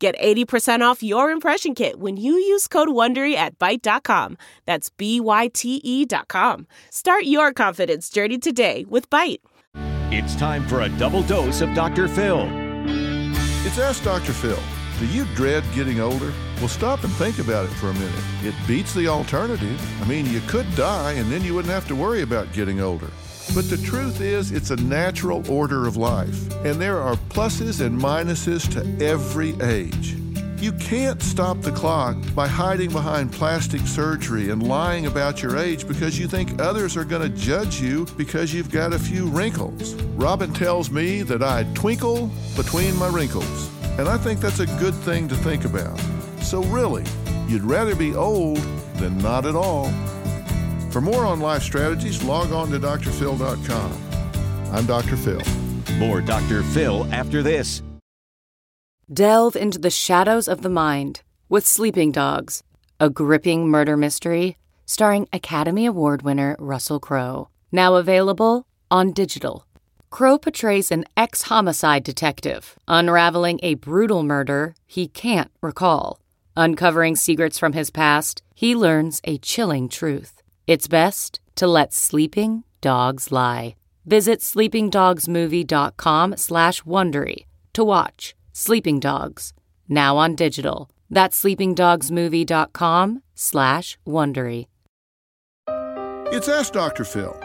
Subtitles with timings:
[0.00, 4.38] Get 80% off your impression kit when you use code WONDERY at Byte.com.
[4.64, 6.66] That's B-Y-T-E dot com.
[6.88, 9.40] Start your confidence journey today with Byte.
[10.10, 12.08] It's time for a double dose of Dr.
[12.08, 12.48] Phil.
[13.66, 14.32] It's Ask Dr.
[14.32, 14.58] Phil.
[14.98, 16.32] Do you dread getting older?
[16.60, 18.24] Well, stop and think about it for a minute.
[18.42, 20.02] It beats the alternative.
[20.02, 23.10] I mean, you could die and then you wouldn't have to worry about getting older.
[23.54, 28.00] But the truth is, it's a natural order of life, and there are pluses and
[28.00, 30.16] minuses to every age.
[30.60, 35.88] You can't stop the clock by hiding behind plastic surgery and lying about your age
[35.88, 39.94] because you think others are going to judge you because you've got a few wrinkles.
[40.16, 44.94] Robin tells me that I twinkle between my wrinkles, and I think that's a good
[44.94, 45.98] thing to think about.
[46.42, 47.04] So, really,
[47.48, 48.58] you'd rather be old
[48.96, 49.90] than not at all.
[50.90, 53.98] For more on life strategies, log on to drphil.com.
[54.72, 55.16] I'm Dr.
[55.16, 55.40] Phil.
[55.98, 56.62] More Dr.
[56.62, 57.82] Phil after this.
[59.12, 62.62] Delve into the shadows of the mind with Sleeping Dogs,
[62.98, 67.48] a gripping murder mystery starring Academy Award winner Russell Crowe.
[67.70, 69.66] Now available on digital.
[70.10, 76.20] Crowe portrays an ex homicide detective unraveling a brutal murder he can't recall.
[76.56, 80.39] Uncovering secrets from his past, he learns a chilling truth.
[80.70, 83.74] It's best to let sleeping dogs lie.
[84.06, 89.52] Visit sleepingdogsmovie.com slash Wondery to watch Sleeping Dogs,
[89.88, 90.88] now on digital.
[91.10, 94.66] That's sleepingdogsmovie.com slash Wondery.
[96.32, 97.04] It's Ask Dr.
[97.04, 97.36] Phil.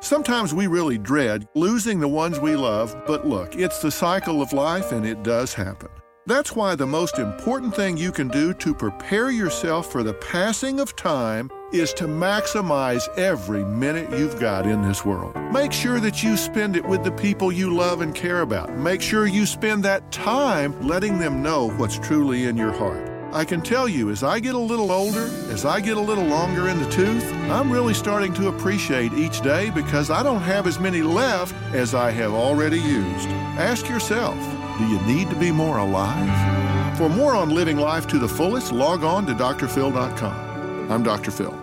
[0.00, 4.52] Sometimes we really dread losing the ones we love, but look, it's the cycle of
[4.52, 5.88] life and it does happen.
[6.26, 10.80] That's why the most important thing you can do to prepare yourself for the passing
[10.80, 15.36] of time is to maximize every minute you've got in this world.
[15.52, 18.74] Make sure that you spend it with the people you love and care about.
[18.74, 23.10] Make sure you spend that time letting them know what's truly in your heart.
[23.34, 26.24] I can tell you, as I get a little older, as I get a little
[26.24, 30.66] longer in the tooth, I'm really starting to appreciate each day because I don't have
[30.66, 33.28] as many left as I have already used.
[33.58, 34.38] Ask yourself,
[34.78, 36.96] do you need to be more alive?
[36.96, 40.90] For more on living life to the fullest, log on to drphil.com.
[40.90, 41.30] I'm Dr.
[41.30, 41.56] Phil.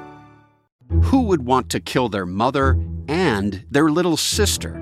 [1.03, 2.77] Who would want to kill their mother
[3.07, 4.77] and their little sister?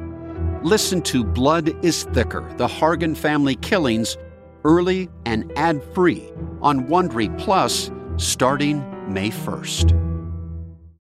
[0.64, 4.18] Listen to Blood is Thicker The Hargan Family Killings
[4.64, 6.32] early and ad free
[6.62, 10.09] on Wondery Plus starting May 1st.